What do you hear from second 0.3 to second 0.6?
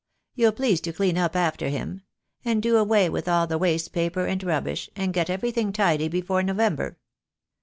You'll